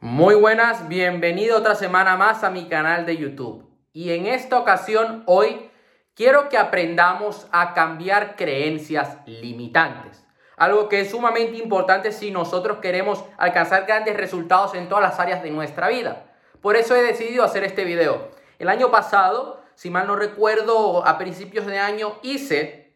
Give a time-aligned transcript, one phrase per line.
[0.00, 3.68] Muy buenas, bienvenido otra semana más a mi canal de YouTube.
[3.92, 5.72] Y en esta ocasión, hoy,
[6.14, 10.24] quiero que aprendamos a cambiar creencias limitantes.
[10.56, 15.42] Algo que es sumamente importante si nosotros queremos alcanzar grandes resultados en todas las áreas
[15.42, 16.30] de nuestra vida.
[16.60, 18.30] Por eso he decidido hacer este video.
[18.60, 22.94] El año pasado, si mal no recuerdo, a principios de año hice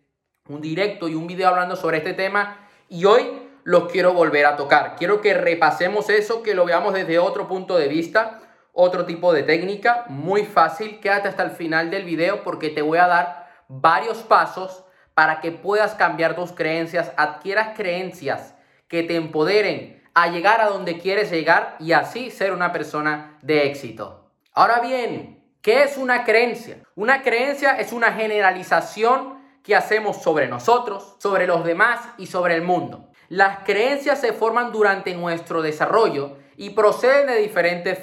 [0.48, 4.56] un directo y un video hablando sobre este tema y hoy los quiero volver a
[4.56, 4.96] tocar.
[4.96, 8.40] Quiero que repasemos eso, que lo veamos desde otro punto de vista,
[8.72, 11.00] otro tipo de técnica, muy fácil.
[11.00, 15.52] Quédate hasta el final del video porque te voy a dar varios pasos para que
[15.52, 18.54] puedas cambiar tus creencias, adquieras creencias
[18.88, 23.66] que te empoderen a llegar a donde quieres llegar y así ser una persona de
[23.66, 24.30] éxito.
[24.52, 26.78] Ahora bien, ¿qué es una creencia?
[26.94, 32.62] Una creencia es una generalización que hacemos sobre nosotros, sobre los demás y sobre el
[32.62, 33.11] mundo.
[33.32, 37.98] Las creencias se forman durante nuestro desarrollo y proceden de diferentes,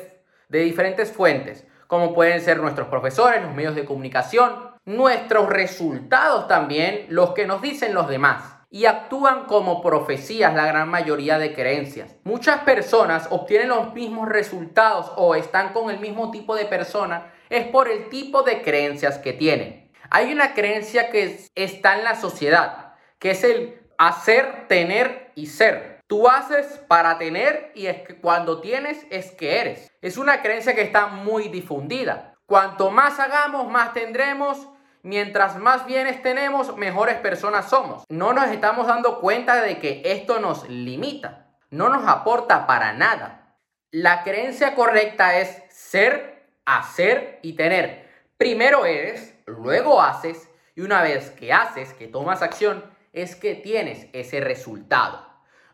[0.47, 7.05] de diferentes fuentes, como pueden ser nuestros profesores, los medios de comunicación, nuestros resultados también,
[7.09, 12.15] los que nos dicen los demás y actúan como profecías la gran mayoría de creencias.
[12.23, 17.67] Muchas personas obtienen los mismos resultados o están con el mismo tipo de persona es
[17.67, 19.91] por el tipo de creencias que tienen.
[20.09, 25.99] Hay una creencia que está en la sociedad, que es el hacer, tener y ser.
[26.07, 29.91] Tú haces para tener y es que cuando tienes es que eres.
[30.01, 32.33] Es una creencia que está muy difundida.
[32.47, 34.69] Cuanto más hagamos, más tendremos.
[35.03, 38.03] Mientras más bienes tenemos, mejores personas somos.
[38.09, 41.47] No nos estamos dando cuenta de que esto nos limita.
[41.69, 43.57] No nos aporta para nada.
[43.91, 48.09] La creencia correcta es ser, hacer y tener.
[48.37, 54.07] Primero eres, luego haces y una vez que haces, que tomas acción, es que tienes
[54.13, 55.25] ese resultado.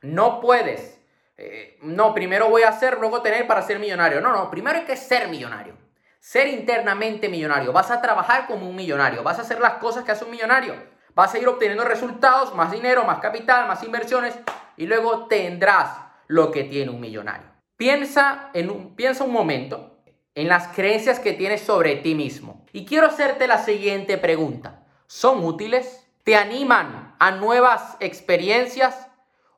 [0.01, 0.99] No puedes,
[1.37, 4.21] eh, no, primero voy a hacer, luego tener para ser millonario.
[4.21, 5.75] No, no, primero hay que ser millonario.
[6.19, 7.71] Ser internamente millonario.
[7.71, 9.23] Vas a trabajar como un millonario.
[9.23, 10.75] Vas a hacer las cosas que hace un millonario.
[11.13, 14.37] Vas a ir obteniendo resultados, más dinero, más capital, más inversiones
[14.75, 17.47] y luego tendrás lo que tiene un millonario.
[17.77, 19.99] Piensa, en un, piensa un momento
[20.33, 22.65] en las creencias que tienes sobre ti mismo.
[22.73, 24.83] Y quiero hacerte la siguiente pregunta.
[25.07, 26.05] ¿Son útiles?
[26.23, 29.07] ¿Te animan a nuevas experiencias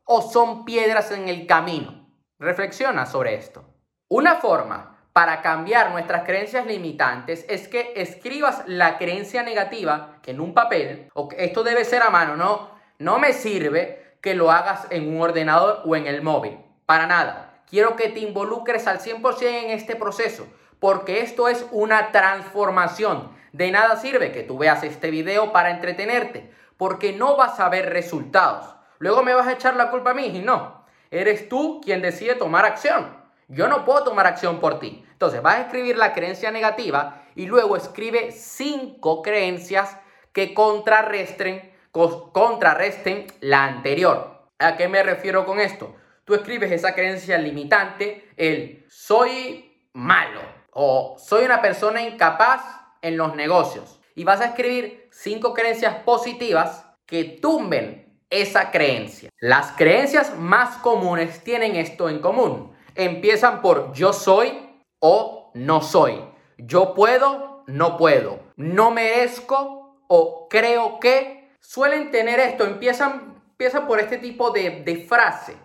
[0.03, 2.09] o son piedras en el camino?
[2.39, 3.65] Reflexiona sobre esto.
[4.07, 10.53] Una forma para cambiar nuestras creencias limitantes es que escribas la creencia negativa en un
[10.53, 11.09] papel.
[11.37, 12.69] Esto debe ser a mano, no,
[12.99, 16.59] no me sirve que lo hagas en un ordenador o en el móvil.
[16.85, 17.63] Para nada.
[17.69, 20.47] Quiero que te involucres al 100% en este proceso
[20.79, 23.31] porque esto es una transformación.
[23.51, 27.89] De nada sirve que tú veas este video para entretenerte, porque no vas a ver
[27.89, 28.75] resultados.
[28.99, 30.85] Luego me vas a echar la culpa a mí y no.
[31.11, 33.17] Eres tú quien decide tomar acción.
[33.47, 35.05] Yo no puedo tomar acción por ti.
[35.11, 39.97] Entonces vas a escribir la creencia negativa y luego escribe cinco creencias
[40.33, 44.49] que contrarresten, contrarresten la anterior.
[44.59, 45.95] ¿A qué me refiero con esto?
[46.25, 52.61] Tú escribes esa creencia limitante, el soy malo o soy una persona incapaz
[53.01, 53.96] en los negocios.
[54.17, 59.29] Y vas a escribir cinco creencias positivas que tumben esa creencia.
[59.39, 62.73] Las creencias más comunes tienen esto en común.
[62.95, 64.57] Empiezan por yo soy
[64.97, 66.19] o no soy.
[66.57, 68.39] Yo puedo, no puedo.
[68.55, 71.51] No merezco o creo que.
[71.59, 75.55] Suelen tener esto, empiezan, empiezan por este tipo de, de frase.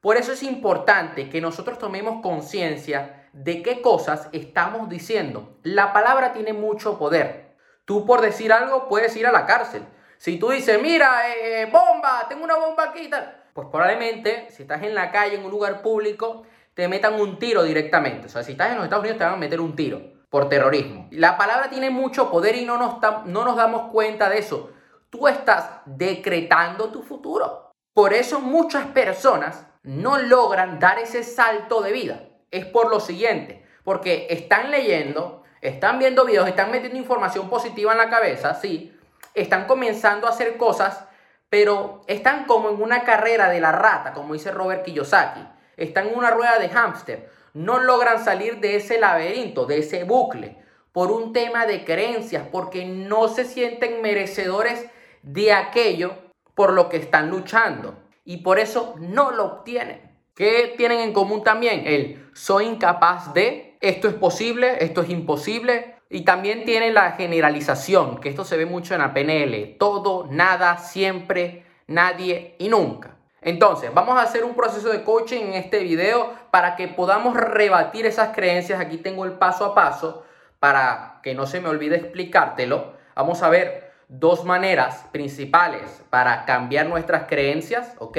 [0.00, 5.58] Por eso es importante que nosotros tomemos conciencia de qué cosas estamos diciendo.
[5.64, 7.45] La palabra tiene mucho poder.
[7.86, 9.82] Tú por decir algo puedes ir a la cárcel.
[10.18, 14.82] Si tú dices, mira, eh, bomba, tengo una bomba aquí tal, pues probablemente si estás
[14.82, 16.42] en la calle, en un lugar público,
[16.74, 18.26] te metan un tiro directamente.
[18.26, 20.50] O sea, si estás en los Estados Unidos te van a meter un tiro por
[20.50, 21.08] terrorismo.
[21.12, 24.70] La palabra tiene mucho poder y no nos damos cuenta de eso.
[25.08, 27.70] Tú estás decretando tu futuro.
[27.94, 32.20] Por eso muchas personas no logran dar ese salto de vida
[32.50, 37.98] es por lo siguiente, porque están leyendo, están viendo videos, están metiendo información positiva en
[37.98, 38.96] la cabeza, sí,
[39.34, 41.04] están comenzando a hacer cosas,
[41.48, 46.16] pero están como en una carrera de la rata, como dice Robert Kiyosaki, están en
[46.16, 50.62] una rueda de hámster, no logran salir de ese laberinto, de ese bucle,
[50.92, 54.86] por un tema de creencias, porque no se sienten merecedores
[55.22, 56.14] de aquello
[56.54, 60.06] por lo que están luchando y por eso no lo obtienen.
[60.34, 61.86] ¿Qué tienen en común también?
[61.86, 65.96] El soy incapaz de, esto es posible, esto es imposible.
[66.08, 69.76] Y también tienen la generalización, que esto se ve mucho en la PNL.
[69.78, 73.16] Todo, nada, siempre, nadie y nunca.
[73.42, 78.06] Entonces, vamos a hacer un proceso de coaching en este video para que podamos rebatir
[78.06, 78.80] esas creencias.
[78.80, 80.24] Aquí tengo el paso a paso
[80.58, 82.94] para que no se me olvide explicártelo.
[83.14, 88.18] Vamos a ver dos maneras principales para cambiar nuestras creencias, ¿ok?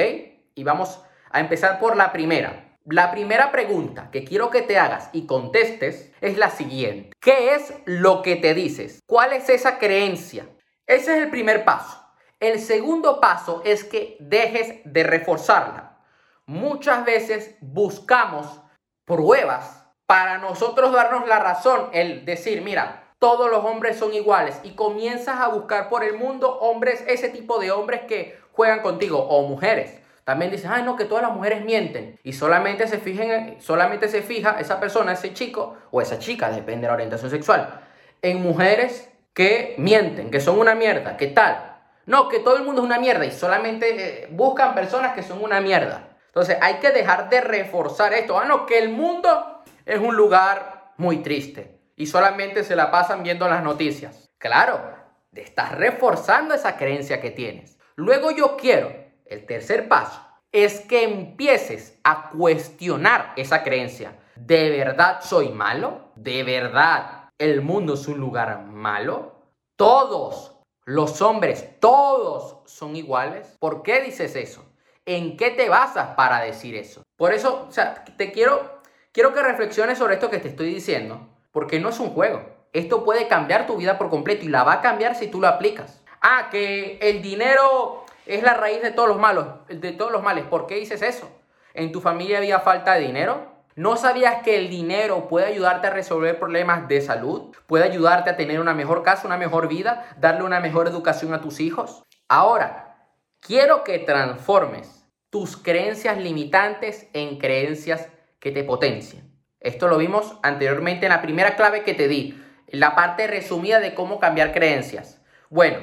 [0.55, 2.66] Y vamos a empezar por la primera.
[2.89, 7.11] La primera pregunta que quiero que te hagas y contestes es la siguiente.
[7.19, 9.01] ¿Qué es lo que te dices?
[9.05, 10.47] ¿Cuál es esa creencia?
[10.85, 12.01] Ese es el primer paso.
[12.39, 15.97] El segundo paso es que dejes de reforzarla.
[16.45, 18.61] Muchas veces buscamos
[19.03, 24.75] pruebas para nosotros darnos la razón, el decir, mira, todos los hombres son iguales y
[24.75, 29.45] comienzas a buscar por el mundo hombres, ese tipo de hombres que juegan contigo o
[29.45, 30.06] mujeres.
[30.27, 34.21] También dices, ay no, que todas las mujeres mienten y solamente se, fijen, solamente se
[34.21, 37.79] fija esa persona, ese chico o esa chica, depende de la orientación sexual,
[38.21, 41.77] en mujeres que mienten, que son una mierda, ¿qué tal?
[42.07, 45.41] No, que todo el mundo es una mierda y solamente eh, buscan personas que son
[45.41, 46.09] una mierda.
[46.25, 48.37] Entonces hay que dejar de reforzar esto.
[48.37, 53.23] Ah, no, que el mundo es un lugar muy triste y solamente se la pasan
[53.23, 54.29] viendo las noticias.
[54.39, 54.93] Claro,
[55.33, 57.77] estás reforzando esa creencia que tienes.
[57.95, 60.21] Luego yo quiero, el tercer paso,
[60.51, 64.17] es que empieces a cuestionar esa creencia.
[64.35, 66.11] ¿De verdad soy malo?
[66.15, 69.35] ¿De verdad el mundo es un lugar malo?
[69.75, 73.55] Todos los hombres, todos son iguales.
[73.59, 74.63] ¿Por qué dices eso?
[75.05, 77.03] ¿En qué te basas para decir eso?
[77.17, 78.81] Por eso, o sea, te quiero,
[79.11, 82.57] quiero que reflexiones sobre esto que te estoy diciendo, porque no es un juego.
[82.73, 85.47] Esto puede cambiar tu vida por completo y la va a cambiar si tú lo
[85.47, 86.03] aplicas.
[86.21, 90.45] Ah, que el dinero es la raíz de todos los malos, de todos los males.
[90.45, 91.29] ¿Por qué dices eso?
[91.73, 93.57] ¿En tu familia había falta de dinero?
[93.75, 97.55] ¿No sabías que el dinero puede ayudarte a resolver problemas de salud?
[97.67, 101.41] ¿Puede ayudarte a tener una mejor casa, una mejor vida, darle una mejor educación a
[101.41, 102.03] tus hijos?
[102.27, 102.97] Ahora,
[103.39, 108.09] quiero que transformes tus creencias limitantes en creencias
[108.39, 109.31] que te potencien.
[109.59, 113.93] Esto lo vimos anteriormente en la primera clave que te di, la parte resumida de
[113.93, 115.21] cómo cambiar creencias.
[115.49, 115.77] Bueno,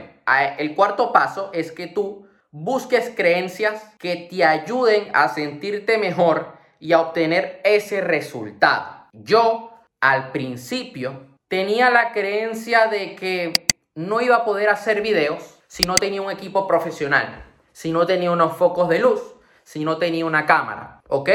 [0.58, 6.92] el cuarto paso es que tú busques creencias que te ayuden a sentirte mejor y
[6.92, 9.08] a obtener ese resultado.
[9.12, 13.66] Yo al principio tenía la creencia de que
[13.96, 18.30] no iba a poder hacer videos si no tenía un equipo profesional, si no tenía
[18.30, 19.34] unos focos de luz,
[19.64, 21.30] si no tenía una cámara, ¿ok?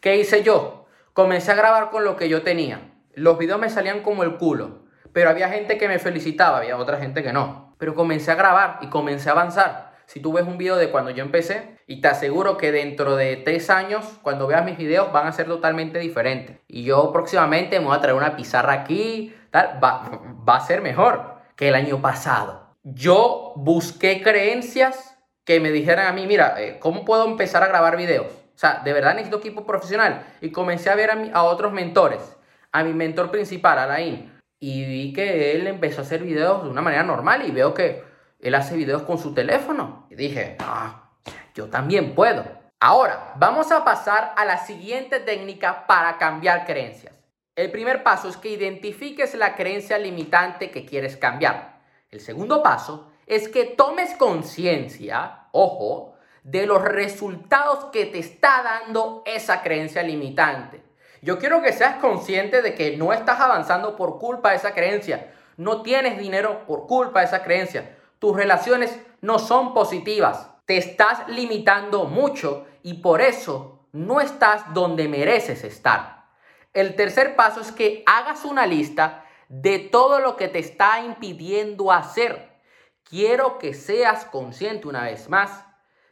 [0.00, 0.86] ¿Qué hice yo?
[1.12, 2.90] Comencé a grabar con lo que yo tenía.
[3.12, 6.96] Los videos me salían como el culo, pero había gente que me felicitaba, había otra
[6.96, 7.74] gente que no.
[7.76, 9.93] Pero comencé a grabar y comencé a avanzar.
[10.06, 13.36] Si tú ves un video de cuando yo empecé, y te aseguro que dentro de
[13.36, 16.58] tres años, cuando veas mis videos, van a ser totalmente diferentes.
[16.68, 20.80] Y yo próximamente me voy a traer una pizarra aquí, tal, va, va a ser
[20.80, 22.76] mejor que el año pasado.
[22.82, 27.96] Yo busqué creencias que me dijeran a mí, mira, eh, ¿cómo puedo empezar a grabar
[27.96, 28.26] videos?
[28.26, 30.26] O sea, de verdad necesito equipo profesional.
[30.40, 32.36] Y comencé a ver a, a otros mentores.
[32.72, 34.32] A mi mentor principal, Alain.
[34.58, 38.02] Y vi que él empezó a hacer videos de una manera normal y veo que
[38.38, 40.06] él hace videos con su teléfono.
[40.10, 41.10] Y dije, ah,
[41.54, 42.44] yo también puedo.
[42.80, 47.14] Ahora, vamos a pasar a la siguiente técnica para cambiar creencias.
[47.56, 51.80] El primer paso es que identifiques la creencia limitante que quieres cambiar.
[52.10, 59.22] El segundo paso es que tomes conciencia, ojo, de los resultados que te está dando
[59.24, 60.82] esa creencia limitante.
[61.22, 65.32] Yo quiero que seas consciente de que no estás avanzando por culpa de esa creencia.
[65.56, 67.93] No tienes dinero por culpa de esa creencia
[68.24, 75.08] tus relaciones no son positivas, te estás limitando mucho y por eso no estás donde
[75.08, 76.24] mereces estar.
[76.72, 81.92] El tercer paso es que hagas una lista de todo lo que te está impidiendo
[81.92, 82.62] hacer.
[83.02, 85.66] Quiero que seas consciente una vez más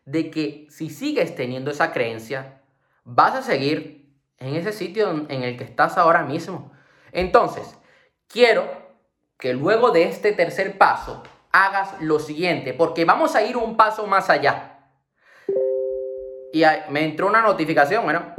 [0.04, 2.60] de que si sigues teniendo esa creencia,
[3.04, 6.72] vas a seguir en ese sitio en el que estás ahora mismo.
[7.10, 7.74] Entonces,
[8.26, 8.66] quiero
[9.38, 11.22] que luego de este tercer paso
[11.52, 14.78] hagas lo siguiente, porque vamos a ir un paso más allá.
[16.52, 18.34] Y me entró una notificación, bueno,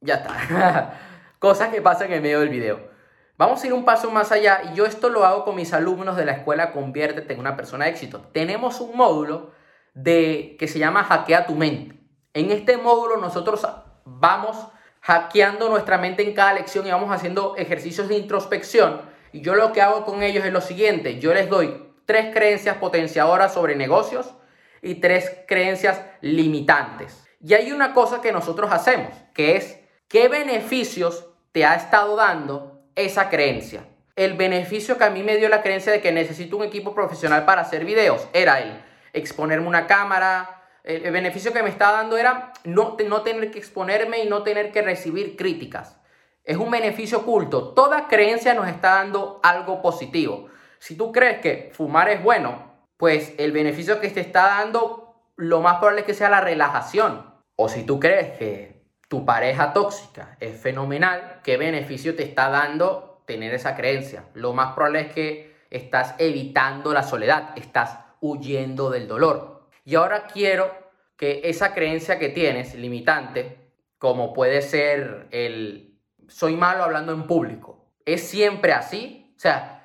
[0.00, 0.98] ya está.
[1.38, 2.92] Cosas que pasan en medio del video.
[3.36, 6.16] Vamos a ir un paso más allá y yo esto lo hago con mis alumnos
[6.16, 8.20] de la escuela Conviértete en una persona de éxito.
[8.32, 9.50] Tenemos un módulo
[9.94, 11.98] de, que se llama Hackea tu mente.
[12.34, 13.66] En este módulo nosotros
[14.04, 14.68] vamos
[15.00, 19.02] hackeando nuestra mente en cada lección y vamos haciendo ejercicios de introspección.
[19.32, 22.76] Y yo lo que hago con ellos es lo siguiente, yo les doy tres creencias
[22.76, 24.34] potenciadoras sobre negocios
[24.82, 27.24] y tres creencias limitantes.
[27.40, 29.78] Y hay una cosa que nosotros hacemos, que es
[30.08, 33.84] qué beneficios te ha estado dando esa creencia.
[34.14, 37.44] El beneficio que a mí me dio la creencia de que necesito un equipo profesional
[37.44, 38.82] para hacer videos era el
[39.12, 44.24] exponerme una cámara, el, beneficio que me está dando era no, no tener que exponerme
[44.24, 45.96] y no tener que recibir críticas.
[46.44, 47.72] Es un beneficio oculto.
[47.72, 50.48] Toda creencia nos está dando algo positivo.
[50.82, 55.60] Si tú crees que fumar es bueno, pues el beneficio que te está dando, lo
[55.60, 57.24] más probable es que sea la relajación.
[57.54, 63.22] O si tú crees que tu pareja tóxica es fenomenal, ¿qué beneficio te está dando
[63.26, 64.24] tener esa creencia?
[64.34, 69.68] Lo más probable es que estás evitando la soledad, estás huyendo del dolor.
[69.84, 70.68] Y ahora quiero
[71.16, 75.96] que esa creencia que tienes, limitante, como puede ser el
[76.26, 79.32] soy malo hablando en público, ¿es siempre así?
[79.36, 79.78] O sea,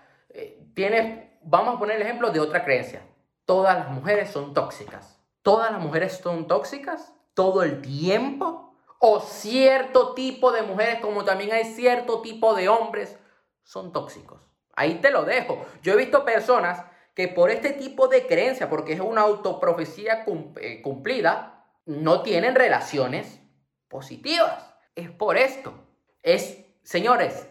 [0.77, 3.01] tienes, vamos a poner el ejemplo de otra creencia.
[3.45, 5.19] Todas las mujeres son tóxicas.
[5.41, 7.15] ¿Todas las mujeres son tóxicas?
[7.33, 8.75] ¿Todo el tiempo?
[8.99, 13.17] ¿O cierto tipo de mujeres, como también hay cierto tipo de hombres,
[13.63, 14.39] son tóxicos?
[14.75, 15.65] Ahí te lo dejo.
[15.81, 20.25] Yo he visto personas que por este tipo de creencia, porque es una autoprofecía
[20.57, 23.39] eh, cumplida, no tienen relaciones
[23.87, 24.75] positivas.
[24.93, 25.73] Es por esto.
[26.21, 27.47] Es, señores,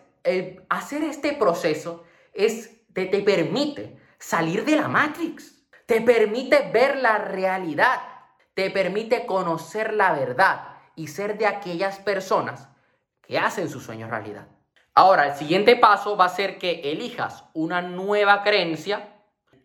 [0.68, 7.18] hacer este proceso es, te, te permite salir de la Matrix, te permite ver la
[7.18, 8.00] realidad,
[8.54, 12.68] te permite conocer la verdad y ser de aquellas personas
[13.20, 14.48] que hacen su sueño realidad.
[14.94, 19.12] Ahora, el siguiente paso va a ser que elijas una nueva creencia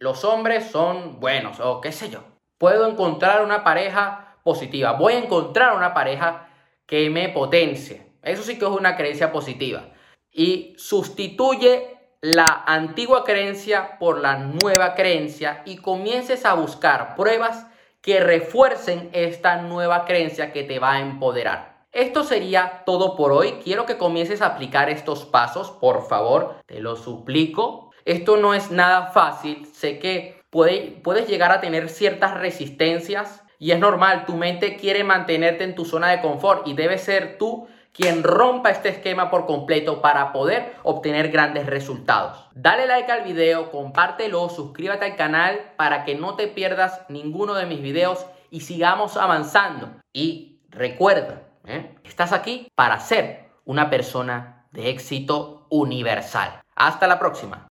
[0.02, 2.24] los hombres son buenos o qué sé yo.
[2.58, 4.94] Puedo encontrar una pareja positiva.
[4.94, 6.50] Voy a encontrar una pareja
[6.88, 8.12] que me potencie.
[8.24, 9.90] Eso sí que es una creencia positiva.
[10.32, 17.66] Y sustituye la antigua creencia por la nueva creencia y comiences a buscar pruebas
[18.02, 21.82] que refuercen esta nueva creencia que te va a empoderar.
[21.92, 23.60] Esto sería todo por hoy.
[23.64, 27.92] Quiero que comiences a aplicar estos pasos, por favor, te lo suplico.
[28.06, 33.80] Esto no es nada fácil, sé que puedes llegar a tener ciertas resistencias y es
[33.80, 38.24] normal, tu mente quiere mantenerte en tu zona de confort y debe ser tú quien
[38.24, 42.48] rompa este esquema por completo para poder obtener grandes resultados.
[42.54, 47.66] Dale like al video, compártelo, suscríbete al canal para que no te pierdas ninguno de
[47.66, 49.90] mis videos y sigamos avanzando.
[50.14, 51.96] Y recuerda, ¿eh?
[52.04, 56.62] estás aquí para ser una persona de éxito universal.
[56.76, 57.68] Hasta la próxima.